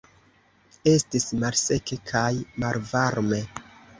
Estis 0.91 1.27
malseke 1.43 1.99
kaj 2.11 2.33
malvarme. 2.65 3.43